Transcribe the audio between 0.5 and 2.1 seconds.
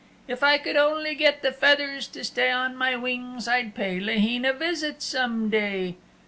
could only get the feathers